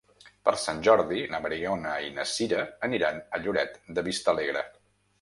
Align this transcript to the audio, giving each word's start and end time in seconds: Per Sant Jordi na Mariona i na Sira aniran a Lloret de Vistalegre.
Per 0.47 0.53
Sant 0.61 0.79
Jordi 0.87 1.19
na 1.35 1.41
Mariona 1.43 1.93
i 2.07 2.11
na 2.17 2.27
Sira 2.33 2.65
aniran 2.91 3.23
a 3.39 3.45
Lloret 3.45 3.81
de 3.97 4.09
Vistalegre. 4.13 4.69